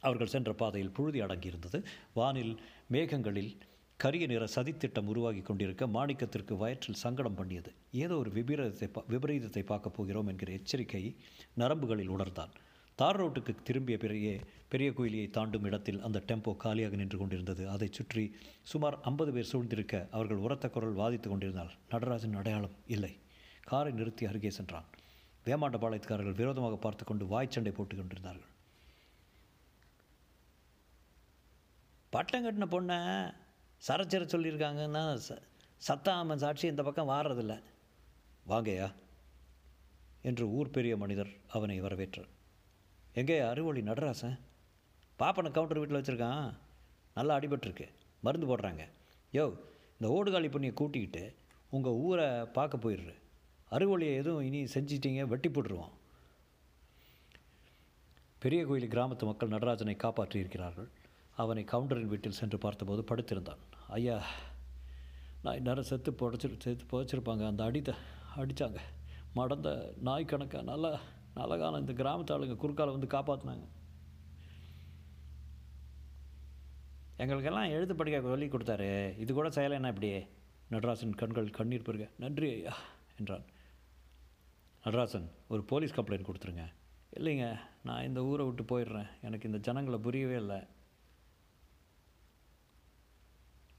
அவர்கள் 0.02 0.26
சென்ற 0.26 0.52
பாதையில் 0.52 0.90
புழுதி 0.90 1.20
அடங்கியிருந்தது. 1.20 1.84
வானில் 2.14 2.60
மேகங்களில் 2.92 3.52
கரிய 3.96 4.26
நிற 4.26 4.44
சதித்திட்டம் 4.54 5.06
உருவாகி 5.06 5.40
கொண்டிருக்க 5.40 5.86
மாணிக்கத்திற்கு 5.86 6.56
வயிற்றில் 6.56 7.02
சங்கடம் 7.04 7.34
பண்ணியது. 7.34 7.72
ஏதோ 7.92 8.16
ஒரு 8.16 8.30
விபரீதத்தை 8.30 8.86
பா 8.86 9.02
விபரீதத்தை 9.10 9.62
பார்க்கப் 9.62 9.94
போகிறோம் 9.94 10.26
என்கிற 10.26 10.52
எச்சரிக்கை 10.52 11.16
நரம்புகளில் 11.58 12.08
உணர்ந்தான். 12.08 12.52
தார் 12.94 13.20
ரோட்டுக்கு 13.20 13.62
திரும்பிய 13.62 13.98
பிறகே 13.98 14.40
பெரிய 14.68 14.92
கோயிலியை 14.92 15.28
தாண்டும் 15.28 15.64
இடத்தில் 15.64 16.00
அந்த 16.00 16.22
டெம்போ 16.26 16.56
காலியாக 16.56 16.96
நின்று 16.96 17.18
கொண்டிருந்தது. 17.18 17.68
அதைச் 17.68 17.92
சுற்றி 17.92 18.24
சுமார் 18.62 19.00
ஐம்பது 19.00 19.32
பேர் 19.32 19.50
சூழ்ந்திருக்க 19.52 20.06
அவர்கள் 20.10 20.36
உரத்த 20.36 20.68
குரல் 20.68 20.96
வாதித்து 20.96 21.28
கொண்டிருந்தார். 21.28 21.74
நடராஜன் 21.90 22.34
அடையாளம் 22.34 22.76
இல்லை. 22.86 23.12
காரை 23.62 23.92
நிறுத்தி 23.92 24.26
அருகே 24.26 24.50
சென்றான். 24.50 24.84
வேமாண்ட 25.44 25.78
பாளையத்துக்காரர்கள் 25.78 26.34
விரோதமாக 26.34 26.76
பார்த்து 26.76 27.04
கொண்டு 27.04 27.24
வாய்ச்சண்டை 27.24 27.72
போட்டுக் 27.72 27.98
கொண்டிருந்தார்கள். 27.98 28.50
பட்டம் 32.14 32.44
கட்டின 32.44 32.66
பொண்ணை 32.72 32.96
சரச்சர 33.82 34.24
சொல்லியிருக்காங்கன்னா 34.32 35.02
ச 35.26 35.36
சத்தாமன் 35.82 36.42
சாட்சி 36.42 36.66
இந்த 36.72 36.82
பக்கம் 36.82 37.10
வாடுறதில்ல 37.12 37.54
வாங்கய்யா 38.50 38.88
என்று 40.28 40.44
ஊர் 40.56 40.74
பெரிய 40.76 40.94
மனிதர் 41.02 41.30
அவனை 41.56 41.76
வரவேற்றார். 41.80 42.28
எங்கே 43.20 43.36
அறுவொழி 43.50 43.80
நடராசன்? 43.82 44.36
பாப்பனை 45.18 45.50
கவுண்டர் 45.50 45.80
வீட்டில் 45.80 45.98
வச்சுருக்கான். 45.98 46.46
நல்லா 47.16 47.32
அடிபட்டிருக்கு. 47.38 47.86
மருந்து 48.20 48.46
போடுறாங்க. 48.50 48.84
யோ 49.32 49.44
இந்த 49.96 50.06
ஓடுகாலி 50.16 50.50
பண்ணியை 50.52 50.74
கூட்டிக்கிட்டு 50.80 51.24
உங்கள் 51.70 51.98
ஊரை 52.06 52.28
பார்க்க 52.58 52.84
போயிடுறு. 52.84 53.14
அறுவொழியை 53.70 54.14
எதுவும் 54.22 54.46
இனி 54.48 54.60
செஞ்சிட்டீங்க 54.74 55.22
வெட்டி 55.32 55.48
போட்டுருவோம். 55.48 55.92
பெரிய 58.38 58.62
கோயில் 58.68 58.92
கிராமத்து 58.94 59.24
மக்கள் 59.30 59.54
நடராஜனை 59.56 59.96
காப்பாற்றி 59.96 60.38
இருக்கிறார்கள் 60.42 60.90
அவனை 61.36 61.64
கவுண்டரின் 61.64 62.12
வீட்டில் 62.12 62.38
சென்று 62.40 62.58
பார்த்தபோது 62.58 63.02
படுத்திருந்தான். 63.10 63.62
ஐயா 63.88 64.16
நான் 65.42 65.56
இந்நேரம் 65.56 65.88
செத்து 65.90 66.10
புடச்சி 66.20 66.48
செத்து 66.64 66.84
புதைச்சிருப்பாங்க. 66.92 67.46
அந்த 67.46 67.62
அடித்த 67.64 67.94
அடித்தாங்க 68.36 68.80
மடந்த 69.36 69.68
நாய் 70.08 70.30
கணக்காக 70.32 70.64
நல்லா 70.70 70.90
நல்ல 71.34 71.56
காலம் 71.58 71.86
இந்த 71.86 71.92
கிராமத்து 72.02 72.32
ஆளுங்க 72.34 72.56
குறுக்கால 72.62 72.94
வந்து 72.96 73.14
காப்பாற்றினாங்க 73.14 73.66
எங்களுக்கெல்லாம் 77.22 77.72
எழுத்து 77.76 77.94
படிக்க 77.96 78.20
சொல்லி 78.20 78.46
கொடுத்தாரு. 78.46 79.18
இது 79.22 79.30
கூட 79.34 79.48
செய்யலைன்னா 79.48 79.90
இப்படியே 79.94 80.28
நடராசன் 80.70 81.18
கண்கள் 81.22 81.56
கண்ணீர் 81.58 81.86
பெருக 81.88 82.04
நன்றி 82.18 82.48
ஐயா 82.52 82.74
என்றான். 83.18 83.44
நடராசன் 84.84 85.26
ஒரு 85.48 85.62
போலீஸ் 85.72 85.96
கம்ப்ளைண்ட் 85.98 86.28
கொடுத்துருங்க. 86.28 86.64
இல்லைங்க 87.16 87.46
நான் 87.82 88.06
இந்த 88.08 88.20
ஊரை 88.24 88.46
விட்டு 88.46 88.64
போயிடுறேன். 88.72 89.10
எனக்கு 89.22 89.48
இந்த 89.50 89.60
ஜனங்களை 89.66 89.98
புரியவே 89.98 90.36
இல்லை. 90.36 90.60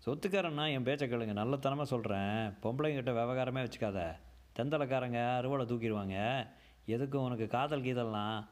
சொத்துக்காரன்னா 0.06 0.72
என் 0.72 0.84
பேச்சை 0.84 1.06
கேளுங்க. 1.10 1.34
நல்லத்தனமாக 1.40 1.84
சொல்கிறேன் 1.84 2.40
பொம்பளைங்கிட்ட 2.64 3.12
விவகாரமே 3.18 3.62
வச்சுக்காத. 3.66 4.00
தெந்தலைக்காரங்க 4.56 5.36
அறுவலை 5.38 5.66
தூக்கிடுவாங்க. 5.66 6.48
எதுக்கும் 6.88 7.26
உனக்கு 7.28 7.48
காதல் 7.48 7.82
கீதல்லாம் 7.82 8.48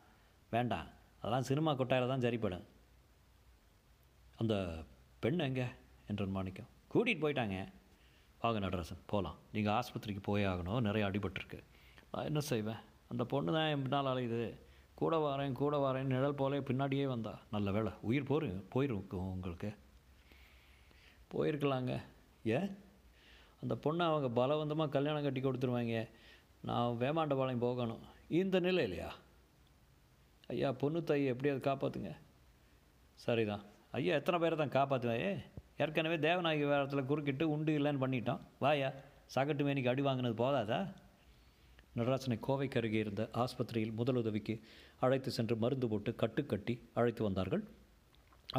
வேண்டாம். 0.50 0.88
அதெல்லாம் 1.18 1.42
சினிமா 1.42 1.72
கொட்டாயில் 1.74 2.08
தான் 2.08 2.20
சரிப்படும். 2.20 2.64
அந்த 4.36 4.84
பெண் 5.20 5.40
எங்கே? 5.40 5.66
என்றன் 6.08 6.32
மாணிக்கம் 6.32 6.70
கூட்டிகிட்டு 6.94 7.26
போயிட்டாங்க. 7.26 7.58
வாங்க 8.42 8.60
நடராசன் 8.60 9.04
போகலாம் 9.06 9.38
நீங்கள் 9.52 9.74
ஆஸ்பத்திரிக்கு 9.74 10.24
போயே 10.24 10.46
ஆகணும். 10.46 10.82
நிறைய 10.82 11.08
அடிபட்டிருக்கு. 11.08 11.64
நான் 12.12 12.26
என்ன 12.26 12.40
செய்வேன்? 12.40 12.82
அந்த 13.08 13.24
பொண்ணு 13.24 13.52
தான் 13.52 13.68
என் 13.68 13.82
பின்னால் 13.82 14.12
அலையுது. 14.14 14.58
கூட 14.94 15.16
வரேன் 15.28 15.52
கூட 15.52 15.76
வரேன் 15.86 16.12
நிழல் 16.16 16.40
போலே 16.42 16.58
பின்னாடியே 16.58 17.06
வந்தா. 17.08 17.40
நல்ல 17.52 17.72
வேலை 17.72 17.92
உயிர் 18.02 18.30
போரு 18.32 18.50
போயிரும் 18.74 19.14
உங்களுக்கு. 19.14 19.76
போயிருக்கலாங்க. 21.34 21.94
ஏன் 22.58 22.70
அந்த 23.62 23.74
பொண்ணை 23.84 24.04
அவங்க 24.10 24.28
பலவந்தமாக 24.40 24.94
கல்யாணம் 24.96 25.26
கட்டி 25.26 25.42
கொடுத்துருவாங்க. 25.42 25.98
நான் 26.70 26.98
வேமாண்டபாளையம் 27.04 27.66
போகணும். 27.68 28.02
இந்த 28.40 28.60
நிலை 28.66 28.84
இல்லையா 28.88 29.10
ஐயா 30.54 30.70
பொண்ணு 30.82 31.00
தாயை 31.10 31.28
எப்படியாவது 31.34 31.62
காப்பாற்றுங்க 31.68 32.12
சரிதான். 33.26 33.64
ஐயா 33.98 34.14
எத்தனை 34.20 34.38
பேரை 34.44 34.56
தான் 34.58 34.76
காப்பாற்றுவாயே 34.78 35.32
ஏற்கனவே 35.84 36.18
தேவநாயகி 36.28 36.66
வேரத்தில் 36.72 37.10
குறுக்கிட்டு 37.12 37.46
உண்டு 37.54 37.72
இல்லைன்னு 37.80 38.04
பண்ணிட்டோம். 38.04 38.42
வாயா 38.64 38.90
சகட்டு 39.36 39.64
மேனிக்கு 39.68 39.92
அடி 39.92 40.04
வாங்கினது 40.08 40.36
போதாதா? 40.44 40.80
நடராசனை 41.98 42.38
கோவைக்கு 42.48 42.80
அருகே 42.82 43.00
இருந்த 43.06 43.24
ஆஸ்பத்திரியில் 43.44 43.96
முதலுதவிக்கு 44.00 44.54
அழைத்து 45.06 45.30
சென்று 45.38 45.56
மருந்து 45.64 45.88
போட்டு 45.92 46.12
கட்டுக்கட்டி 46.22 46.76
அழைத்து 47.00 47.24
வந்தார்கள். 47.28 47.64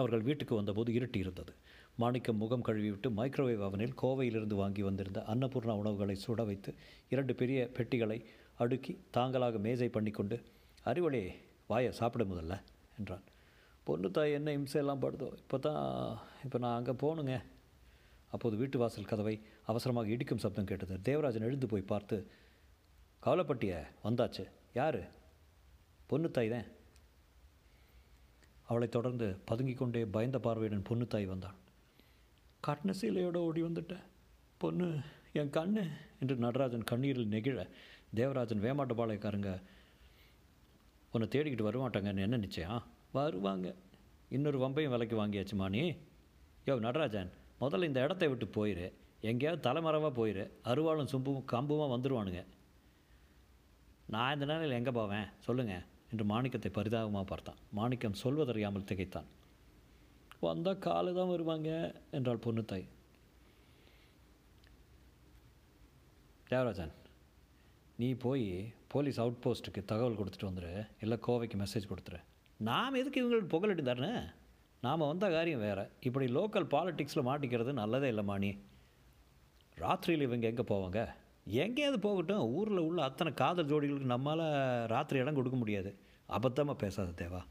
அவர்கள் 0.00 0.26
வீட்டுக்கு 0.28 0.54
வந்தபோது 0.60 0.90
இருட்டி 0.98 1.18
இருந்தது 1.24 1.52
மாணிக்கம் 1.98 2.36
முகம் 2.36 2.64
கழுவிவிட்டு 2.64 3.08
மைக்ரோவேவ் 3.16 3.64
அவனில் 3.66 3.94
கோவையிலிருந்து 4.02 4.54
வாங்கி 4.54 4.82
வந்திருந்த 4.82 5.20
அன்னபூர்ணா 5.28 5.74
உணவுகளை 5.82 6.16
சுட 6.26 6.44
வைத்து 6.44 6.74
இரண்டு 7.08 7.34
பெரிய 7.34 7.70
பெட்டிகளை 7.76 8.24
அடுக்கி 8.54 8.92
தாங்களாக 9.10 9.58
மேஜை 9.58 9.88
பண்ணிக்கொண்டு 9.88 10.36
அறிவொளே 10.84 11.22
வாயை 11.66 11.92
சாப்பிட 11.92 12.24
முதல்ல 12.24 12.54
என்றான். 12.98 13.24
பொண்ணு 13.84 14.10
தாய் 14.10 14.32
என்ன 14.32 14.50
இம்சையெல்லாம் 14.58 15.02
படுதோ? 15.04 15.28
இப்போ 15.36 15.58
தான் 15.58 16.18
இப்போ 16.44 16.58
நான் 16.58 16.76
அங்கே 16.76 16.92
போகணுங்க 16.92 17.34
அப்போது 18.28 18.56
வீட்டு 18.56 18.78
வாசல் 18.78 19.10
கதவை 19.12 19.40
அவசரமாக 19.66 20.08
இடிக்கும் 20.08 20.38
சப்தம் 20.38 20.64
கேட்டது. 20.64 21.00
தேவராஜன் 21.02 21.42
எழுந்து 21.42 21.66
போய் 21.66 21.90
பார்த்து 21.92 22.16
கவலைப்பட்டிய 23.22 23.72
வந்தாச்சு. 24.04 24.44
யார்? 24.74 25.00
பொண்ணுத்தாய் 26.10 26.48
தான். 26.48 26.68
அவளைத் 28.64 28.90
தொடர்ந்து 28.90 29.36
பதுங்கிக் 29.44 29.78
கொண்டே 29.78 30.04
பயந்த 30.04 30.38
பார்வையுடன் 30.38 30.88
பொண்ணுத்தாய் 30.90 31.26
வந்தாள் 31.26 31.58
கட்டின 32.66 32.94
சீலையோடு 33.00 33.38
ஓடி 33.46 33.62
வந்துட்டேன் 33.62 34.04
பொண்ணு 34.62 34.88
என் 35.40 35.50
கண்ணு 35.50 35.82
என்று 36.20 36.34
நடராஜன் 36.36 36.84
கண்ணீரில் 36.90 37.32
நெகிழ. 37.34 37.60
தேவராஜன் 38.14 38.62
வேமாட்ட 38.64 38.94
பாளையக்காரங்க. 38.98 39.52
உன்னை 41.12 41.26
தேடிக்கிட்டு 41.28 41.66
வரமாட்டாங்கன்னு 41.68 42.24
என்ன 42.26 42.36
நிச்சயம்? 42.36 42.82
வருவாங்க. 43.12 43.74
இன்னொரு 44.28 44.58
வம்பையும் 44.64 44.94
விலைக்கு 44.94 45.16
வாங்கியாச்சு 45.22 45.54
மாணி. 45.54 45.82
யோ 46.66 46.78
நடராஜன் 46.86 47.32
முதல்ல 47.60 47.90
இந்த 47.90 48.00
இடத்த 48.00 48.28
விட்டு 48.28 48.46
போயிரு. 48.58 48.86
எங்கேயாவது 49.30 49.66
தலைமறைவாக 49.68 50.12
போயிரு. 50.20 50.44
அருவாளும் 50.64 51.12
சும்பும் 51.14 51.44
கம்புமா 51.52 51.88
வந்துடுவானுங்க 51.94 52.42
நான் 54.06 54.34
இந்த 54.34 54.46
நேரில் 54.50 54.78
எங்கே 54.78 54.90
போவேன்? 54.90 55.28
சொல்லுங்கள் 55.46 55.84
என்று 56.10 56.24
மாணிக்கத்தை 56.24 56.70
பரிதாபமாக 56.78 57.24
பார்த்தான். 57.24 57.60
மாணிக்கம் 57.78 58.20
சொல்வதறியாமல் 58.22 58.90
திகைத்தான். 58.90 59.28
வந்தால் 60.46 60.82
காலு 60.86 61.10
தான் 61.14 61.30
வருவாங்க 61.32 61.70
என்றாள் 62.16 62.44
பொண்ணு 62.44 62.62
தாய். 62.64 62.86
தேவராஜன் 66.50 66.92
நீ 67.96 68.08
போய் 68.24 68.72
போலீஸ் 68.92 69.20
அவுட் 69.22 69.42
போஸ்ட்டுக்கு 69.44 69.82
தகவல் 69.84 70.18
கொடுத்துட்டு 70.20 70.48
வந்துடு 70.48 70.72
இல்லை 71.00 71.18
கோவைக்கு 71.26 71.56
மெசேஜ் 71.62 71.90
கொடுத்துரு. 71.90 72.20
நாம் 72.56 72.98
எதுக்கு 73.00 73.20
இவங்களுக்கு 73.22 73.52
புகழட்டு 73.54 73.84
தரேன்னு 73.88 74.12
நாம் 74.80 75.08
வந்த 75.10 75.30
காரியம் 75.30 75.64
வேறு. 75.66 75.84
இப்படி 76.08 76.26
லோக்கல் 76.38 76.70
பாலிட்டிக்ஸில் 76.74 77.28
மாட்டிக்கிறது 77.28 77.72
நல்லதே 77.72 78.08
இல்லை 78.08 78.24
மாணி. 78.24 78.50
ராத்திரியில் 79.82 80.26
இவங்க 80.28 80.46
எங்கே 80.52 80.64
போவாங்க? 80.74 81.00
எங்கேயாவது 81.64 81.98
போகட்டும். 82.06 82.46
ஊரில் 82.58 82.86
உள்ள 82.88 83.02
அத்தனை 83.02 83.34
காதல் 83.34 83.70
ஜோடிகளுக்கு 83.72 84.14
நம்மளால் 84.14 84.86
ராத்திரி 84.86 85.20
இடம் 85.20 85.34
கொடுக்க 85.34 85.58
முடியாது. 85.58 85.92
அபத்தமாக 86.28 86.82
பேசாத 86.84 87.24
தேவா. 87.24 87.42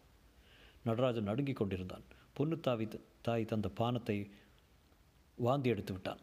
நடராஜன் 0.83 1.29
நடுங்கி 1.31 1.53
கொண்டிருந்தான். 1.53 2.05
பொண்ணு 2.37 2.57
தாவி 2.59 2.85
தாய் 3.27 3.49
தந்த 3.51 3.69
பானத்தை 3.79 4.17
வாந்தி 5.37 5.69
எடுத்து 5.73 5.93
விட்டான். 5.93 6.21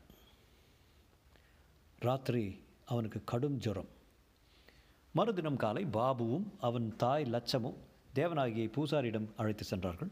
ராத்திரி 2.06 2.44
அவனுக்கு 2.92 3.20
கடும் 3.24 3.58
ஜுரம். 3.64 3.90
மறுதினம் 5.14 5.60
காலை 5.64 5.82
பாபுவும் 5.98 6.46
அவன் 6.68 6.88
தாய் 6.96 7.26
லட்சமும் 7.34 7.78
தேவநாயகியை 8.14 8.68
பூசாரியிடம் 8.76 9.28
அழைத்து 9.36 9.64
சென்றார்கள். 9.64 10.10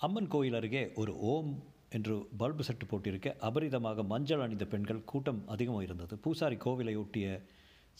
அம்மன் 0.00 0.30
கோயில் 0.34 0.56
அருகே 0.58 0.82
ஒரு 1.00 1.12
ஓம் 1.32 1.52
என்று 1.96 2.14
பல்பு 2.40 2.62
செட்டு 2.64 2.86
போட்டிருக்க 2.90 3.28
அபரிதமாக 3.48 4.04
மஞ்சள் 4.12 4.42
அணிந்த 4.44 4.64
பெண்கள் 4.64 5.08
கூட்டம் 5.12 5.40
அதிகமாக 5.54 5.86
இருந்தது 5.86 6.16
பூசாரி 6.24 6.56
கோவிலை 6.64 6.94
ஒட்டிய 7.02 7.26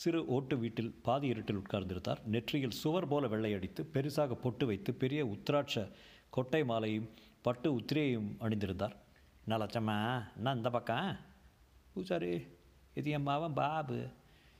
சிறு 0.02 0.20
ஓட்டு 0.34 0.54
வீட்டில் 0.58 0.92
பாதி 1.06 1.26
இருட்டில் 1.32 1.60
உட்கார்ந்திருந்தார். 1.62 2.20
நெற்றியில் 2.34 2.78
சுவர் 2.82 3.08
போல 3.08 3.26
வெள்ளையடித்து 3.32 3.82
பெருசாக 3.94 4.36
பொட்டு 4.44 4.66
வைத்து 4.66 4.90
பெரிய 5.02 5.20
உத்ராட்ச 5.34 5.84
கொட்டை 6.30 6.64
மாலையும் 6.64 7.10
பட்டு 7.42 7.78
உத்திரையும் 7.78 8.36
அணிந்திருந்தார். 8.40 8.96
என்ன 9.48 9.64
லட்சம்மா 9.64 10.24
என்ன 10.36 10.52
இந்த 10.52 10.70
பக்கம். 10.70 11.16
பூசாரி 11.94 12.46
இது 12.94 13.10
என் 13.10 13.22
மாவன் 13.22 13.54
பாபு. 13.54 14.08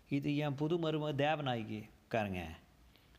இது 0.08 0.36
என் 0.36 0.54
புது 0.54 0.78
மரும 0.78 1.12
தேவநாயகி. 1.12 1.88
உட்காருங்க. 2.10 2.44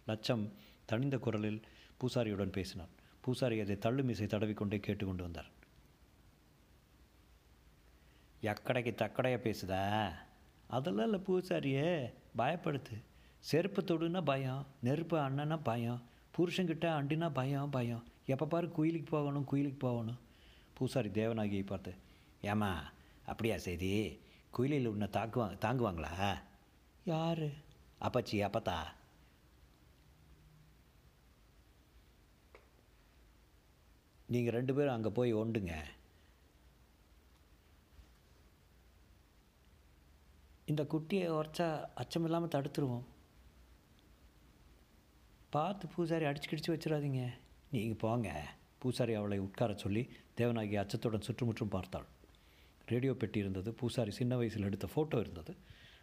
லட்சம் 0.05 0.51
தனிந்த 0.85 1.17
குரலில் 1.17 1.61
பூசாரியுடன் 1.97 2.51
பேசினார் 2.51 2.99
பூசாரி 3.21 3.59
அதை 3.59 3.77
தள்ளு 3.77 4.03
மீசை 4.03 4.25
தடவிக்கொண்டே 4.25 4.79
கேட்டுக்கொண்டு 4.79 5.23
வந்தார். 5.23 5.49
எக்கடைக்கு 8.41 8.95
தக்கடையாக 8.95 9.53
பேசுதா? 9.53 10.11
அதெல்லாம் 10.67 11.03
இல்லை 11.03 11.19
பூசாரியே. 11.19 12.13
பயப்படுத்து. 12.37 13.03
செருப்பு 13.39 13.81
தொடுனா 13.81 14.23
பயம் 14.23 14.65
நெருப்பு 14.79 15.17
அண்ணனா 15.17 15.59
பயம் 15.63 16.01
புருஷங்கிட்ட 16.37 16.85
அண்டினா 16.85 17.29
பயம் 17.33 17.69
பயம். 17.69 18.03
எப்போ 18.33 18.45
பாரு 18.53 18.67
குயிலுக்கு 18.77 19.09
போகணும் 19.15 19.47
குயிலுக்கு 19.51 19.79
போகணும். 19.87 20.19
பூசாரி 20.77 21.09
தேவநாயகியை 21.19 21.65
பார்த்து 21.71 21.91
ஏம்மா 22.51 22.71
அப்படியா 23.31 23.57
சரி 23.65 23.91
குயிலில் 24.55 24.91
உன்னை 24.93 25.07
தாக்குவாங்க 25.17 25.57
தாங்குவாங்களா? 25.65 26.13
யார்? 27.11 27.45
அப்பச்சி 28.07 28.37
அப்பத்தா. 28.47 28.77
நீங்கள் 34.33 34.55
ரெண்டு 34.57 34.73
பேரும் 34.75 34.95
அங்கே 34.95 35.11
போய் 35.17 35.39
ஒண்டுங்க. 35.41 35.75
இந்த 40.71 40.83
குட்டியை 40.91 41.25
உரைச்சா 41.37 41.69
அச்சம் 42.01 42.25
இல்லாமல் 42.27 42.53
தடுத்துருவோம். 42.53 43.07
பார்த்து 45.55 45.93
பூசாரி 45.93 46.25
அடிச்சு 46.27 46.49
கிடிச்சு 46.51 46.73
வச்சிடாதீங்க. 46.73 47.23
நீங்கள் 47.73 47.99
போங்க. 48.03 48.29
பூசாரி 48.81 49.13
அவளை 49.13 49.37
உட்கார 49.39 49.71
சொல்லி 49.83 50.01
தேவநாயகி 50.39 50.75
அச்சத்துடன் 50.81 51.25
சுற்றுமுற்றும் 51.27 51.71
பார்த்தாள். 51.75 52.07
ரேடியோ 52.91 53.13
பெட்டி 53.13 53.39
இருந்தது. 53.39 53.69
பூசாரி 53.79 54.11
சின்ன 54.11 54.35
வயசில் 54.39 54.67
எடுத்த 54.69 54.87
ஃபோட்டோ 54.93 55.19
இருந்தது. 55.19 55.53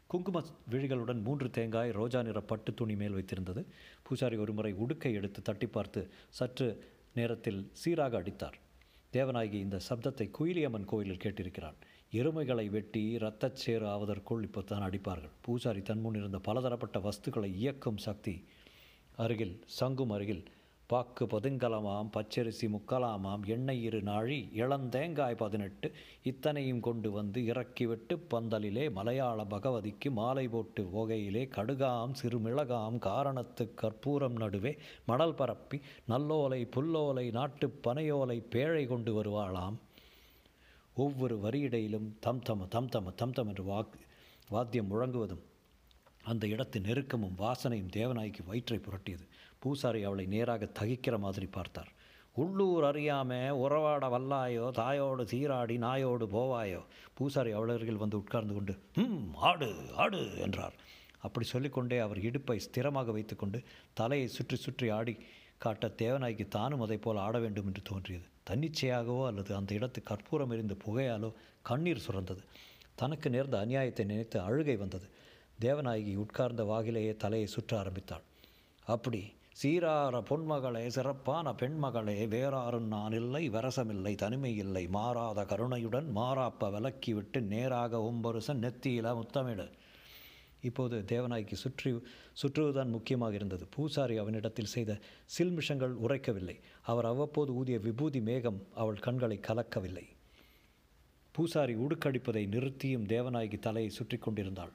குங்கும 0.06 0.42
விழிகளுடன் 0.72 1.20
மூன்று 1.26 1.48
தேங்காய் 1.50 1.90
ரோஜா 1.90 2.20
நிற 2.22 2.40
பட்டு 2.40 2.70
துணி 2.74 2.94
மேல் 3.00 3.16
வைத்திருந்தது. 3.18 3.62
பூசாரி 4.02 4.36
ஒருமுறை 4.36 4.72
உடுக்கை 4.84 5.12
எடுத்து 5.20 5.42
தட்டி 5.42 5.66
பார்த்து 5.66 6.02
சற்று 6.38 6.68
நேரத்தில் 7.18 7.60
சீராக 7.82 8.16
அடித்தார். 8.22 8.56
தேவநாயகி 9.12 9.58
இந்த 9.66 9.78
சப்தத்தை 9.88 10.26
குயிலியம்மன் 10.38 10.90
கோயிலில் 10.92 11.22
கேட்டிருக்கிறான். 11.24 11.78
எருமைகளை 12.12 12.66
வெட்டி 12.76 13.02
இரத்தச்சேறு 13.18 13.86
ஆவதற்குள் 13.94 14.44
இப்போ 14.48 14.62
தான் 14.62 14.86
அடிப்பார்கள். 14.88 15.34
பூசாரி 15.46 15.82
தன்முன் 15.90 16.14
இருந்த 16.14 16.38
பலதரப்பட்ட 16.38 16.98
வஸ்துக்களை 17.08 17.50
இயக்கும் 17.62 18.00
சக்தி 18.06 18.34
அருகில் 19.24 19.56
சங்கும் 19.78 20.14
அருகில் 20.16 20.42
பாக்கு 20.88 21.24
பதுங்கலமாம் 21.26 22.10
பச்சரிசி 22.12 22.66
முக்கலாமாம் 22.66 23.46
எண்ணெய் 23.46 23.82
இரு 23.82 24.02
நாழி 24.02 24.48
இளந்தேங்காய் 24.54 25.36
பதினெட்டு 25.36 25.92
இத்தனையும் 26.22 26.80
கொண்டு 26.80 27.10
வந்து 27.10 27.44
இறக்கிவிட்டு 27.44 28.26
பந்தலிலே 28.30 28.90
மலையாள 28.92 29.44
பகவதிக்கு 29.44 30.10
மாலை 30.10 30.48
போட்டு 30.48 30.82
ஓகையிலே 30.84 31.42
கடுகாம் 31.48 32.14
சிறுமிளகாம் 32.22 32.98
காரணத்து 32.98 33.74
கற்பூரம் 33.74 34.36
நடுவே 34.36 34.76
மணல் 35.06 35.34
பரப்பி 35.34 35.80
நல்லோலை 36.08 36.62
புல்லோலை 36.76 37.30
நாட்டுப் 37.30 37.78
பனையோலை 37.82 38.38
பேழை 38.50 38.86
கொண்டு 38.86 39.22
வருவாளாம். 39.22 39.76
ஒவ்வொரு 40.94 41.38
வரியிடையிலும் 41.38 42.08
தம் 42.20 42.42
தம 42.48 42.68
தம் 42.68 42.88
தம 42.88 43.14
தம் 43.14 43.32
தம் 43.32 43.48
என்று 43.48 43.64
வாக் 43.64 43.94
வாத்தியம் 44.48 44.90
முழங்குவதும் 44.90 45.44
அந்த 46.22 46.46
இடத்து 46.46 46.80
நெருக்கமும் 46.80 47.38
வாசனையும் 47.38 47.92
தேவநாய்க்கு 47.92 48.46
வயிற்றை 48.46 48.78
புரட்டியது. 48.78 49.26
பூசாரி 49.62 50.00
அவளை 50.08 50.24
நேராக 50.34 50.68
தகிக்கிற 50.78 51.14
மாதிரி 51.18 51.46
பார்த்தார். 51.56 51.90
உள்ளூர் 52.36 52.84
அறியாமல் 52.88 53.56
உறவாட 53.62 54.06
வல்லாயோ 54.14 54.66
தாயோடு 54.80 55.24
சீராடி 55.32 55.76
நாயோடு 55.84 56.26
போவாயோ? 56.34 56.82
பூசாரி 57.14 57.52
அவளர்கள் 57.52 58.02
வந்து 58.02 58.16
உட்கார்ந்து 58.22 58.54
கொண்டு 58.54 58.74
ம் 59.02 59.32
ஆடு 59.50 59.70
ஆடு 60.04 60.20
என்றார். 60.46 60.76
அப்படி 61.18 61.46
சொல்லிக்கொண்டே 61.46 61.98
அவர் 61.98 62.20
இடுப்பை 62.28 62.58
ஸ்திரமாக 62.66 63.12
வைத்துக்கொண்டு 63.16 63.60
தலையை 63.92 64.28
சுற்றி 64.36 64.56
சுற்றி 64.56 64.88
ஆடி 64.98 65.14
காட்ட 65.58 65.86
தேவநாய்க்கு 66.02 66.44
தானும் 66.48 66.84
அதை 66.86 66.98
போல் 66.98 67.22
ஆட 67.24 67.36
வேண்டும் 67.38 67.68
என்று 67.70 67.82
தோன்றியது. 67.82 68.26
தன்னிச்சையாகவோ 68.50 69.22
அல்லது 69.26 69.52
அந்த 69.56 69.70
இடத்து 69.78 70.00
கற்பூரம் 70.02 70.52
எரிந்த 70.56 70.74
புகையாலோ 70.84 71.30
கண்ணீர் 71.62 72.04
சுரந்தது. 72.06 72.42
தனக்கு 72.94 73.28
நேர்ந்த 73.30 73.56
அநியாயத்தை 73.64 74.04
நினைத்து 74.04 74.38
அழுகை 74.40 74.76
வந்தது. 74.76 75.06
தேவநாயகி 75.60 76.14
உட்கார்ந்த 76.16 76.62
வாகிலேயே 76.64 77.12
தலையை 77.16 77.48
சுற்ற 77.54 77.72
ஆரம்பித்தாள். 77.78 78.24
அப்படி 78.86 79.20
சீரார 79.62 80.16
பொன்மகளே 80.20 80.86
சிறப்பான 80.86 81.52
பெண்மகளே 81.52 82.26
வேறாரும் 82.28 82.86
நான் 82.86 83.12
இல்லை 83.12 83.50
வரசமில்லை 83.50 84.14
தனிமை 84.14 84.56
இல்லை 84.56 84.88
மாறாத 84.88 85.44
கருணையுடன் 85.44 86.16
மாறாப்ப 86.16 86.68
விலக்கிவிட்டு 86.70 87.40
நேராக 87.40 87.98
ஒம்பருசன் 87.98 88.62
நெத்தியில 88.64 89.14
முத்தமிடு. 89.14 89.66
இப்போது 90.60 91.04
தேவநாய்க்கு 91.06 91.52
சுற்றி 91.52 92.02
சுற்றுவதுதான் 92.42 92.88
முக்கியமாக 92.88 93.34
இருந்தது. 93.34 93.66
பூசாரி 93.70 94.16
அவனிடத்தில் 94.18 94.72
செய்த 94.76 94.98
சில்மிஷங்கள் 95.38 95.94
உரைக்கவில்லை. 96.06 96.56
அவர் 96.82 97.04
அவ்வப்போது 97.04 97.54
ஊதிய 97.54 97.78
விபூதி 97.78 98.20
மேகம் 98.20 98.66
அவள் 98.74 98.96
கண்களை 98.96 99.40
கலக்கவில்லை. 99.48 100.06
பூசாரி 101.32 101.74
உடுக்கடிப்பதை 101.74 102.46
நிறுத்தியும் 102.46 103.06
தேவநாயகி 103.06 103.58
தலையை 103.58 103.90
சுற்றி 103.90 104.18
கொண்டிருந்தாள். 104.18 104.72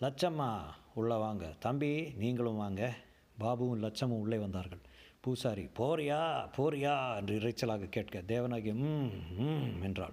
லட்சம்மா 0.00 0.52
உள்ளே 0.94 1.16
வாங்க. 1.16 1.54
தம்பி 1.60 2.12
நீங்களும் 2.16 2.56
வாங்க. 2.56 2.94
பாபுவும் 3.40 3.82
லட்சமும் 3.82 4.20
உள்ளே 4.20 4.38
வந்தார்கள். 4.38 4.78
பூசாரி 5.20 5.64
போறியா 5.64 6.48
போறியா? 6.56 7.16
என்று 7.16 7.38
இறைச்சலாக 7.38 7.88
கேட்க 7.88 8.22
தேவநாயகி 8.22 8.74
ம் 8.74 9.82
என்றாள். 9.82 10.12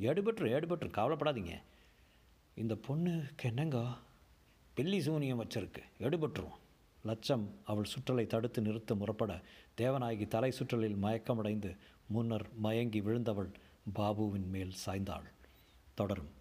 எடுபற்று 0.00 0.48
எடுபற்று 0.48 0.90
கவலைப்படாதீங்க. 0.90 1.62
இந்த 2.54 2.74
பொண்ணுக்கு 2.74 3.42
என்னங்க? 3.42 3.92
பில்லி 4.74 5.00
சூனியம் 5.00 5.44
வச்சிருக்கு 5.44 5.82
எடுபட்டுருவோம் 6.00 6.58
லட்சம் 7.02 7.54
அவள் 7.64 7.84
சுற்றலை 7.84 8.26
தடுத்து 8.26 8.62
நிறுத்த 8.62 8.94
முறப்பட 8.94 9.40
தேவநாயகி 9.76 10.28
தலை 10.28 10.50
சுற்றலில் 10.50 10.96
மயக்கமடைந்து 11.02 11.76
முன்னர் 12.08 12.46
மயங்கி 12.56 13.00
விழுந்தவள் 13.00 13.52
பாபுவின் 13.94 14.48
மேல் 14.48 14.72
சாய்ந்தாள். 14.86 15.28
தொடரும். 15.94 16.36